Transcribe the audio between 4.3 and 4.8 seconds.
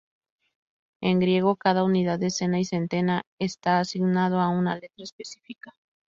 a una